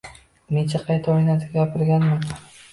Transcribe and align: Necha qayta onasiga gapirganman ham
Necha 0.57 0.81
qayta 0.87 1.15
onasiga 1.19 1.53
gapirganman 1.61 2.11
ham 2.27 2.47